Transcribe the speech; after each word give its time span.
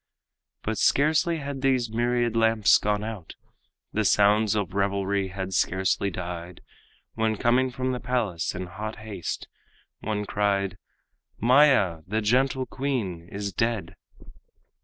But 0.63 0.79
scarcely 0.79 1.37
had 1.37 1.61
these 1.61 1.91
myriad 1.91 2.35
lamps 2.35 2.79
gone 2.79 3.03
out, 3.03 3.35
The 3.93 4.03
sounds 4.03 4.55
of 4.55 4.73
revelry 4.73 5.27
had 5.27 5.53
scarcely 5.53 6.09
died, 6.09 6.61
When 7.13 7.35
coming 7.35 7.69
from 7.69 7.91
the 7.91 7.99
palace 7.99 8.55
in 8.55 8.65
hot 8.65 8.95
haste, 8.95 9.47
One 9.99 10.25
cried, 10.25 10.79
"Maya, 11.37 11.99
the 12.07 12.19
gentle 12.19 12.65
queen, 12.65 13.29
is 13.31 13.53
dead." 13.53 13.95